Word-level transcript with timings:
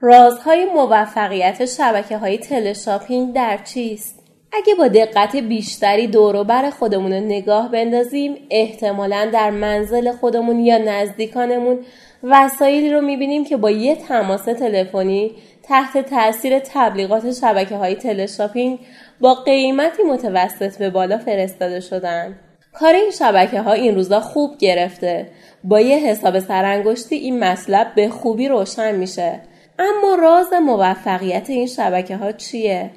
رازهای 0.00 0.64
موفقیت 0.64 1.64
شبکه 1.64 2.16
های 2.16 2.38
تلشاپینگ 2.38 3.34
در 3.34 3.58
چیست؟ 3.64 4.22
اگه 4.52 4.74
با 4.74 4.88
دقت 4.88 5.36
بیشتری 5.36 6.06
دوروبر 6.06 6.70
خودمون 6.70 7.12
رو 7.12 7.20
نگاه 7.20 7.70
بندازیم 7.70 8.36
احتمالا 8.50 9.30
در 9.32 9.50
منزل 9.50 10.12
خودمون 10.12 10.60
یا 10.60 10.78
نزدیکانمون 10.78 11.78
وسایلی 12.22 12.92
رو 12.92 13.00
می‌بینیم 13.00 13.44
که 13.44 13.56
با 13.56 13.70
یه 13.70 13.96
تماس 13.96 14.44
تلفنی 14.44 15.32
تحت 15.62 15.98
تاثیر 15.98 16.58
تبلیغات 16.58 17.32
شبکه 17.32 17.76
های 17.76 17.94
تلشاپینگ 17.94 18.78
با 19.20 19.34
قیمتی 19.34 20.02
متوسط 20.02 20.78
به 20.78 20.90
بالا 20.90 21.18
فرستاده 21.18 21.80
شدن. 21.80 22.38
کار 22.72 22.94
این 22.94 23.10
شبکه 23.10 23.60
ها 23.60 23.72
این 23.72 23.94
روزا 23.94 24.20
خوب 24.20 24.58
گرفته. 24.58 25.28
با 25.64 25.80
یه 25.80 25.96
حساب 25.96 26.38
سرانگشتی 26.38 27.16
این 27.16 27.44
مطلب 27.44 27.94
به 27.94 28.08
خوبی 28.08 28.48
روشن 28.48 28.94
میشه. 28.94 29.40
اما 29.78 30.14
راز 30.14 30.52
موفقیت 30.52 31.50
این 31.50 31.66
شبکه 31.66 32.16
ها 32.16 32.32
چیه؟ 32.32 32.90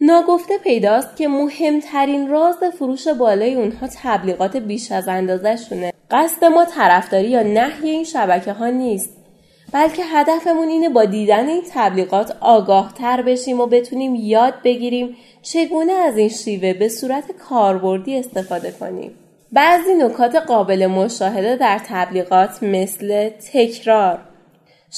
ناگفته 0.00 0.58
پیداست 0.58 1.16
که 1.16 1.28
مهمترین 1.28 2.28
راز 2.28 2.56
فروش 2.78 3.08
بالای 3.08 3.54
اونها 3.54 3.86
تبلیغات 4.02 4.56
بیش 4.56 4.92
از 4.92 5.08
اندازه 5.08 5.56
شونه. 5.56 5.92
قصد 6.10 6.44
ما 6.44 6.64
طرفداری 6.64 7.28
یا 7.28 7.42
نحی 7.42 7.90
این 7.90 8.04
شبکه 8.04 8.52
ها 8.52 8.66
نیست. 8.66 9.10
بلکه 9.72 10.02
هدفمون 10.04 10.68
اینه 10.68 10.88
با 10.88 11.04
دیدن 11.04 11.48
این 11.48 11.62
تبلیغات 11.72 12.36
آگاه 12.40 12.94
تر 12.98 13.22
بشیم 13.22 13.60
و 13.60 13.66
بتونیم 13.66 14.14
یاد 14.14 14.54
بگیریم 14.64 15.16
چگونه 15.42 15.92
از 15.92 16.18
این 16.18 16.28
شیوه 16.28 16.72
به 16.72 16.88
صورت 16.88 17.32
کاربردی 17.32 18.18
استفاده 18.18 18.70
کنیم. 18.70 19.14
بعضی 19.52 19.94
نکات 19.94 20.36
قابل 20.36 20.86
مشاهده 20.86 21.56
در 21.56 21.80
تبلیغات 21.88 22.62
مثل 22.62 23.28
تکرار 23.52 24.18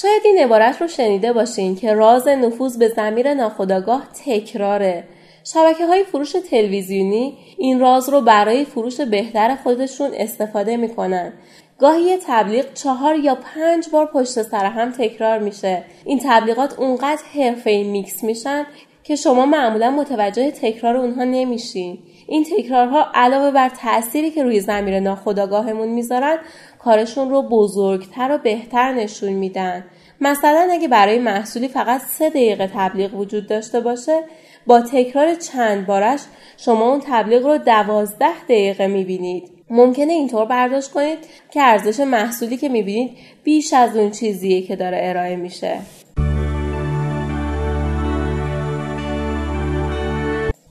شاید 0.01 0.21
این 0.25 0.37
عبارت 0.37 0.81
رو 0.81 0.87
شنیده 0.87 1.33
باشین 1.33 1.75
که 1.75 1.93
راز 1.93 2.27
نفوذ 2.27 2.77
به 2.77 2.87
زمیر 2.87 3.33
ناخودآگاه 3.33 4.07
تکراره. 4.25 5.03
شبکه 5.43 5.85
های 5.85 6.03
فروش 6.03 6.31
تلویزیونی 6.31 7.37
این 7.57 7.79
راز 7.79 8.09
رو 8.09 8.21
برای 8.21 8.65
فروش 8.65 9.01
بهتر 9.01 9.55
خودشون 9.55 10.11
استفاده 10.13 10.77
می‌کنن. 10.77 11.33
گاهی 11.79 12.17
تبلیغ 12.27 12.73
چهار 12.73 13.15
یا 13.15 13.35
پنج 13.35 13.89
بار 13.89 14.05
پشت 14.05 14.41
سر 14.41 14.65
هم 14.65 14.91
تکرار 14.91 15.39
میشه. 15.39 15.83
این 16.05 16.19
تبلیغات 16.23 16.79
اونقدر 16.79 17.21
حرفه 17.33 17.83
میکس 17.83 18.23
میشن 18.23 18.65
که 19.07 19.15
شما 19.15 19.45
معمولا 19.45 19.91
متوجه 19.91 20.51
تکرار 20.51 20.97
اونها 20.97 21.23
نمیشین. 21.23 21.97
این 22.27 22.43
تکرارها 22.43 23.05
علاوه 23.13 23.51
بر 23.51 23.69
تأثیری 23.69 24.31
که 24.31 24.43
روی 24.43 24.59
زمیر 24.59 24.99
ناخودآگاهمون 24.99 25.87
می‌ذارن 25.87 26.37
کارشون 26.79 27.29
رو 27.29 27.41
بزرگتر 27.41 28.31
و 28.31 28.37
بهتر 28.37 28.93
نشون 28.93 29.33
میدن. 29.33 29.85
مثلا 30.21 30.69
اگه 30.71 30.87
برای 30.87 31.19
محصولی 31.19 31.67
فقط 31.67 32.01
سه 32.01 32.29
دقیقه 32.29 32.71
تبلیغ 32.75 33.15
وجود 33.15 33.47
داشته 33.47 33.79
باشه 33.79 34.19
با 34.65 34.81
تکرار 34.81 35.35
چند 35.35 35.87
بارش 35.87 36.21
شما 36.57 36.89
اون 36.89 37.01
تبلیغ 37.05 37.45
رو 37.45 37.57
دوازده 37.57 38.43
دقیقه 38.43 38.87
می‌بینید. 38.87 39.51
ممکنه 39.69 40.13
اینطور 40.13 40.45
برداشت 40.45 40.91
کنید 40.91 41.17
که 41.51 41.61
ارزش 41.61 41.99
محصولی 41.99 42.57
که 42.57 42.69
می‌بینید 42.69 43.11
بیش 43.43 43.73
از 43.73 43.97
اون 43.97 44.11
چیزیه 44.11 44.61
که 44.61 44.75
داره 44.75 44.99
ارائه 45.01 45.35
میشه. 45.35 45.79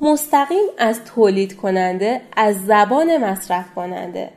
مستقیم 0.06 0.64
از 0.78 1.04
تولید 1.04 1.56
کننده 1.56 2.20
از 2.36 2.66
زبان 2.66 3.16
مصرف 3.16 3.74
کننده. 3.74 4.30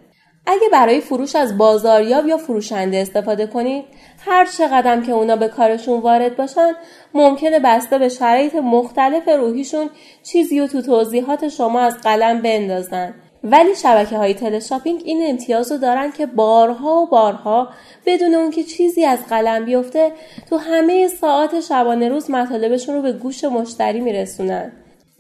اگه 0.46 0.70
برای 0.72 1.02
فروش 1.02 1.36
از 1.36 1.58
بازاریاب 1.58 2.28
یا 2.28 2.38
فروشنده 2.38 2.98
استفاده 2.98 3.48
کنید 3.48 3.86
هر 4.26 4.46
چقدر 4.46 5.02
که 5.02 5.12
اونا 5.12 5.36
به 5.36 5.48
کارشون 5.48 6.00
وارد 6.00 6.38
باشن 6.38 6.72
ممکنه 7.14 7.60
بسته 7.60 7.98
به 7.98 8.10
شرایط 8.10 8.56
مختلف 8.56 9.28
روحیشون 9.28 9.90
چیزی 10.24 10.60
و 10.60 10.68
تو 10.68 10.82
توضیحات 10.82 11.48
شما 11.48 11.80
از 11.80 11.98
قلم 11.98 12.42
بندازن. 12.42 13.14
ولی 13.44 13.76
شبکه 13.76 14.18
های 14.18 14.34
تلشاپینگ 14.34 15.02
این 15.06 15.30
امتیاز 15.30 15.72
رو 15.72 15.78
دارن 15.78 16.12
که 16.12 16.26
بارها 16.26 17.02
و 17.02 17.08
بارها 17.08 17.70
بدون 18.06 18.36
اون 18.36 18.52
که 18.52 18.64
چیزی 18.64 19.06
از 19.06 19.20
قلم 19.30 19.66
بیفته 19.66 20.12
تو 20.50 20.58
همه 20.58 21.08
ساعات 21.08 21.60
شبانه 21.60 22.10
روز 22.10 22.32
مطالبشون 22.32 22.96
رو 22.96 23.02
به 23.02 23.12
گوش 23.14 23.44
مشتری 23.44 24.02
میرسونن. 24.02 24.72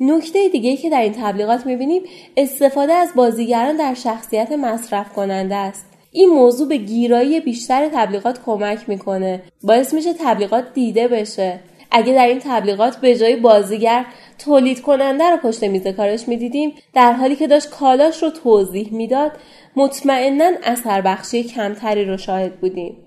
نکته 0.01 0.49
دیگه 0.49 0.75
که 0.77 0.89
در 0.89 1.01
این 1.01 1.13
تبلیغات 1.13 1.65
می‌بینیم 1.65 2.01
استفاده 2.37 2.93
از 2.93 3.09
بازیگران 3.15 3.77
در 3.77 3.93
شخصیت 3.93 4.51
مصرف 4.51 5.13
کننده 5.13 5.55
است. 5.55 5.85
این 6.11 6.29
موضوع 6.29 6.67
به 6.67 6.77
گیرایی 6.77 7.39
بیشتر 7.39 7.89
تبلیغات 7.93 8.39
کمک 8.45 8.89
می‌کنه. 8.89 9.41
باعث 9.63 9.93
میشه 9.93 10.13
تبلیغات 10.13 10.73
دیده 10.73 11.07
بشه. 11.07 11.59
اگه 11.91 12.13
در 12.13 12.27
این 12.27 12.39
تبلیغات 12.39 12.97
به 12.97 13.15
جای 13.15 13.35
بازیگر 13.35 14.05
تولید 14.45 14.81
کننده 14.81 15.23
رو 15.23 15.37
پشت 15.37 15.63
میز 15.63 15.87
کارش 15.87 16.27
می‌دیدیم 16.27 16.73
در 16.93 17.13
حالی 17.13 17.35
که 17.35 17.47
داشت 17.47 17.69
کالاش 17.69 18.23
رو 18.23 18.29
توضیح 18.29 18.93
می‌داد 18.93 19.31
مطمئنا 19.75 20.51
اثر 20.63 21.01
بخشی 21.01 21.43
کمتری 21.43 22.05
رو 22.05 22.17
شاهد 22.17 22.59
بودیم. 22.59 22.97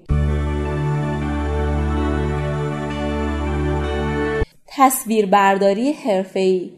تصویربرداری 4.77 5.93
حرفه‌ای 5.93 6.71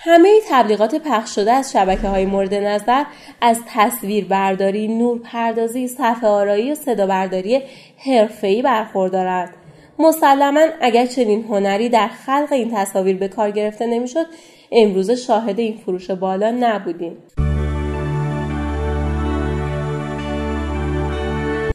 همه 0.00 0.40
تبلیغات 0.48 0.94
پخش 0.94 1.34
شده 1.34 1.52
از 1.52 1.72
شبکه 1.72 2.08
های 2.08 2.26
مورد 2.26 2.54
نظر 2.54 3.04
از 3.40 3.60
تصویر 3.68 4.24
برداری، 4.24 4.88
نور 4.88 5.18
پردازی، 5.18 5.88
صفحه 5.88 6.28
آرایی 6.28 6.72
و 6.72 6.74
صدا 6.74 7.06
برداری 7.06 7.62
حرفه‌ای 8.06 8.62
برخوردارند. 8.62 9.54
مسلما 9.98 10.60
اگر 10.80 11.06
چنین 11.06 11.44
هنری 11.44 11.88
در 11.88 12.08
خلق 12.08 12.48
این 12.50 12.70
تصاویر 12.74 13.16
به 13.16 13.28
کار 13.28 13.50
گرفته 13.50 13.86
نمی‌شد 13.86 14.26
امروز 14.72 15.10
شاهد 15.10 15.58
این 15.58 15.76
فروش 15.76 16.10
بالا 16.10 16.50
نبودیم. 16.60 17.16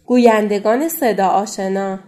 گویندگان 0.06 0.90
صدا 0.90 1.28
آشنا 1.28 2.00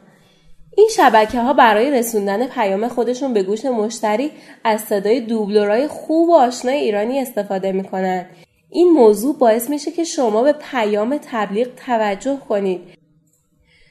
این 0.78 0.90
شبکه 0.96 1.40
ها 1.40 1.54
برای 1.54 1.92
رسوندن 1.92 2.48
پیام 2.48 2.88
خودشون 2.88 3.34
به 3.34 3.44
گوش 3.44 3.66
مشتری 3.66 4.32
از 4.64 4.82
صدای 4.82 5.20
دوبلورای 5.20 5.88
خوب 5.88 6.30
و 6.30 6.36
آشنای 6.36 6.78
ایرانی 6.78 7.20
استفاده 7.20 7.72
می‌کنن. 7.72 8.26
این 8.70 8.90
موضوع 8.90 9.38
باعث 9.38 9.70
میشه 9.70 9.92
که 9.92 10.04
شما 10.04 10.44
به 10.44 10.54
پیام 10.72 11.20
تبلیغ 11.32 11.68
توجه 11.86 12.38
کنید. 12.50 12.82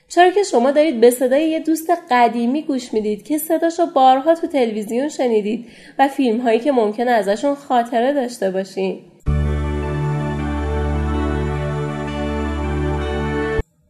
چرا 0.09 0.31
که 0.31 0.43
شما 0.43 0.71
دارید 0.71 1.01
به 1.01 1.11
صدای 1.11 1.49
یه 1.49 1.61
دوست 1.61 1.91
قدیمی 2.11 2.63
گوش 2.63 2.93
می‌دید 2.93 3.23
که 3.23 3.39
صداشو 3.39 3.87
بارها 3.87 4.35
تو 4.35 4.47
تلویزیون 4.47 5.09
شنیدید 5.09 5.67
و 5.99 6.09
فیلم 6.09 6.41
هایی 6.41 6.61
که 6.61 6.73
ممکن 6.73 7.09
ازشون 7.09 7.55
خاطره 7.55 8.13
داشته 8.13 8.51
باشین. 8.51 9.01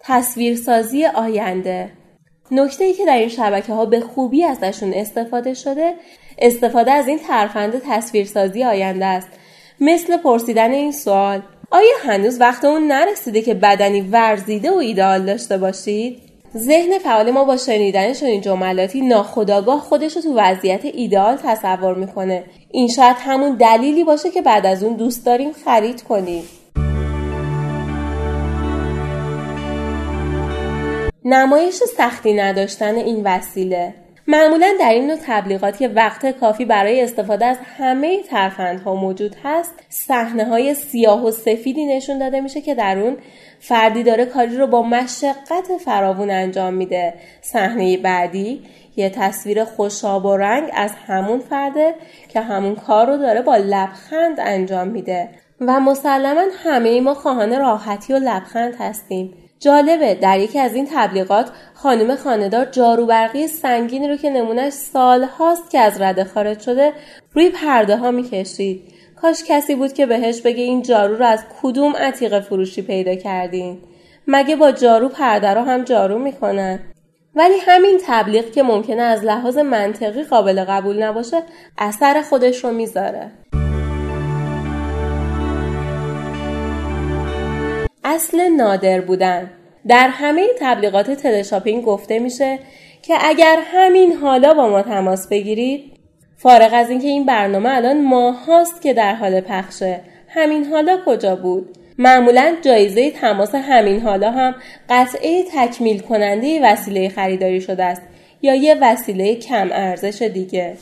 تصویرسازی 0.00 1.04
آینده 1.04 2.03
نکته 2.54 2.84
ای 2.84 2.92
که 2.92 3.06
در 3.06 3.16
این 3.16 3.28
شبکه 3.28 3.72
ها 3.72 3.86
به 3.86 4.00
خوبی 4.00 4.44
ازشون 4.44 4.94
استفاده 4.94 5.54
شده 5.54 5.94
استفاده 6.38 6.92
از 6.92 7.08
این 7.08 7.18
ترفند 7.18 7.82
تصویرسازی 7.88 8.64
آینده 8.64 9.04
است. 9.04 9.28
مثل 9.80 10.16
پرسیدن 10.16 10.72
این 10.72 10.92
سوال 10.92 11.42
آیا 11.70 11.94
هنوز 12.02 12.40
وقت 12.40 12.64
اون 12.64 12.86
نرسیده 12.86 13.42
که 13.42 13.54
بدنی 13.54 14.00
ورزیده 14.00 14.70
و 14.70 14.76
ایدئال 14.76 15.26
داشته 15.26 15.58
باشید؟ 15.58 16.18
ذهن 16.56 16.98
فعال 16.98 17.30
ما 17.30 17.44
با 17.44 17.56
شنیدن 17.56 18.12
چنین 18.12 18.40
جملاتی 18.40 19.00
ناخداگاه 19.00 19.80
خودش 19.80 20.16
رو 20.16 20.22
تو 20.22 20.34
وضعیت 20.36 20.84
ایدئال 20.84 21.36
تصور 21.36 21.94
می‌کنه. 21.94 22.44
این 22.70 22.88
شاید 22.88 23.16
همون 23.18 23.56
دلیلی 23.56 24.04
باشه 24.04 24.30
که 24.30 24.42
بعد 24.42 24.66
از 24.66 24.82
اون 24.82 24.96
دوست 24.96 25.26
داریم 25.26 25.52
خرید 25.52 26.02
کنیم. 26.02 26.44
نمایش 31.26 31.74
سختی 31.74 32.34
نداشتن 32.34 32.94
این 32.94 33.22
وسیله. 33.24 33.94
معمولا 34.26 34.74
در 34.80 34.90
این 34.90 35.06
نوع 35.06 35.18
تبلیغات 35.26 35.78
که 35.78 35.88
وقت 35.88 36.26
کافی 36.26 36.64
برای 36.64 37.00
استفاده 37.00 37.44
از 37.44 37.56
همه 37.78 38.22
ترفندها 38.22 38.94
موجود 38.94 39.36
هست. 39.44 39.74
صحنه 39.88 40.44
های 40.44 40.74
سیاه 40.74 41.24
و 41.24 41.30
سفیدی 41.30 41.86
نشون 41.86 42.18
داده 42.18 42.40
میشه 42.40 42.60
که 42.60 42.74
در 42.74 42.98
اون 42.98 43.16
فردی 43.60 44.02
داره 44.02 44.26
کاری 44.26 44.56
رو 44.56 44.66
با 44.66 44.82
مشقت 44.82 45.76
فراوون 45.84 46.30
انجام 46.30 46.74
میده. 46.74 47.14
صحنه 47.40 47.96
بعدی 47.96 48.62
یه 48.96 49.10
تصویر 49.10 49.64
خوشاب 49.64 50.24
و 50.24 50.36
رنگ 50.36 50.70
از 50.74 50.92
همون 51.06 51.38
فرده 51.38 51.94
که 52.28 52.40
همون 52.40 52.74
کار 52.74 53.06
رو 53.06 53.16
داره 53.16 53.42
با 53.42 53.56
لبخند 53.56 54.40
انجام 54.40 54.88
میده. 54.88 55.28
و 55.60 55.80
مسلما 55.80 56.42
همه 56.64 57.00
ما 57.00 57.14
خواهان 57.14 57.58
راحتی 57.58 58.12
و 58.12 58.16
لبخند 58.16 58.74
هستیم. 58.78 59.43
جالبه. 59.60 60.14
در 60.14 60.38
یکی 60.38 60.58
از 60.58 60.74
این 60.74 60.88
تبلیغات 60.92 61.50
خانم 61.74 62.16
خاندار 62.16 62.64
جارو 62.64 63.06
برقی 63.06 63.46
سنگینی 63.46 64.08
رو 64.08 64.16
که 64.16 64.30
نمونهش 64.30 64.72
سال 64.72 65.24
هاست 65.24 65.70
که 65.70 65.78
از 65.78 66.00
رده 66.00 66.24
خارج 66.24 66.60
شده 66.60 66.92
روی 67.32 67.50
پرده 67.50 67.96
ها 67.96 68.10
می‌کشید. 68.10 68.82
کاش 69.22 69.44
کسی 69.48 69.74
بود 69.74 69.92
که 69.92 70.06
بهش 70.06 70.40
بگه 70.40 70.62
این 70.62 70.82
جارو 70.82 71.16
رو 71.16 71.24
از 71.24 71.44
کدوم 71.62 71.96
عتیق 71.96 72.40
فروشی 72.40 72.82
پیدا 72.82 73.14
کردین. 73.14 73.78
مگه 74.26 74.56
با 74.56 74.72
جارو 74.72 75.08
پرده 75.08 75.54
رو 75.54 75.60
هم 75.60 75.84
جارو 75.84 76.18
می‌کنن؟ 76.18 76.78
ولی 77.34 77.54
همین 77.66 78.00
تبلیغ 78.06 78.50
که 78.50 78.62
ممکنه 78.62 79.02
از 79.02 79.24
لحاظ 79.24 79.58
منطقی 79.58 80.22
قابل 80.22 80.64
قبول 80.64 81.02
نباشه 81.02 81.42
اثر 81.78 82.22
خودش 82.22 82.64
رو 82.64 82.70
می‌ذاره. 82.70 83.30
اصل 88.14 88.40
نادر 88.40 89.00
بودن. 89.00 89.50
در 89.88 90.08
همه 90.08 90.46
تبلیغات 90.60 91.10
تلشاپینگ 91.10 91.84
گفته 91.84 92.18
میشه 92.18 92.58
که 93.02 93.14
اگر 93.20 93.58
همین 93.66 94.12
حالا 94.12 94.54
با 94.54 94.68
ما 94.68 94.82
تماس 94.82 95.28
بگیرید 95.28 95.92
فارغ 96.36 96.70
از 96.72 96.90
اینکه 96.90 97.08
این 97.08 97.26
برنامه 97.26 97.70
الان 97.76 98.04
ماه 98.04 98.44
هاست 98.46 98.82
که 98.82 98.94
در 98.94 99.14
حال 99.14 99.40
پخشه. 99.40 100.00
همین 100.28 100.64
حالا 100.64 100.98
کجا 101.06 101.36
بود؟ 101.36 101.78
معمولا 101.98 102.54
جایزه 102.62 103.10
تماس 103.10 103.54
همین 103.54 104.00
حالا 104.00 104.30
هم 104.30 104.54
قطعه 104.90 105.44
تکمیل 105.52 106.00
کننده 106.00 106.60
وسیله 106.62 107.08
خریداری 107.08 107.60
شده 107.60 107.84
است 107.84 108.02
یا 108.42 108.54
یه 108.54 108.76
وسیله 108.80 109.34
کم 109.34 109.68
ارزش 109.72 110.22
دیگه. 110.22 110.76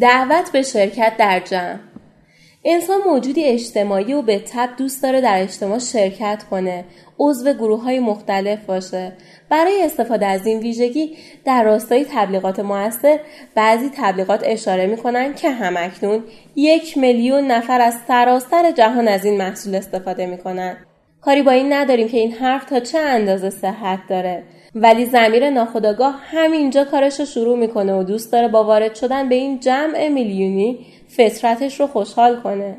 دعوت 0.00 0.52
به 0.52 0.62
شرکت 0.62 1.12
در 1.18 1.40
جمع. 1.40 1.87
انسان 2.64 3.00
موجودی 3.06 3.44
اجتماعی 3.44 4.12
و 4.14 4.22
به 4.22 4.38
تب 4.38 4.68
دوست 4.78 5.02
داره 5.02 5.20
در 5.20 5.42
اجتماع 5.42 5.78
شرکت 5.78 6.44
کنه 6.50 6.84
عضو 7.18 7.52
گروه 7.52 7.82
های 7.82 7.98
مختلف 7.98 8.64
باشه. 8.64 9.12
برای 9.50 9.82
استفاده 9.82 10.26
از 10.26 10.46
این 10.46 10.58
ویژگی 10.58 11.16
در 11.44 11.62
راستای 11.62 12.06
تبلیغات 12.10 12.60
موثر 12.60 13.20
بعضی 13.54 13.90
تبلیغات 13.96 14.40
اشاره 14.44 14.86
می‌کنن 14.86 15.34
که 15.34 15.50
همکنون 15.50 16.24
یک 16.56 16.98
میلیون 16.98 17.46
نفر 17.46 17.80
از 17.80 17.94
سراسر 18.08 18.70
جهان 18.70 19.08
از 19.08 19.24
این 19.24 19.36
محصول 19.36 19.74
استفاده 19.74 20.26
می‌کنن. 20.26 20.76
کاری 21.20 21.42
با 21.42 21.50
این 21.50 21.72
نداریم 21.72 22.08
که 22.08 22.18
این 22.18 22.32
حرف 22.32 22.64
تا 22.64 22.80
چه 22.80 22.98
اندازه 22.98 23.50
صحت 23.50 23.98
داره. 24.08 24.42
ولی 24.74 25.04
زمیر 25.06 25.50
ناخداگاه 25.50 26.20
همینجا 26.24 26.84
کارش 26.84 27.20
رو 27.20 27.26
شروع 27.26 27.58
می‌کنه 27.58 27.94
و 27.94 28.02
دوست 28.02 28.32
داره 28.32 28.48
با 28.48 28.64
وارد 28.64 28.94
شدن 28.94 29.28
به 29.28 29.34
این 29.34 29.60
جمع 29.60 30.08
میلیونی 30.08 30.78
فطرتش 31.08 31.80
رو 31.80 31.86
خوشحال 31.86 32.40
کنه. 32.40 32.66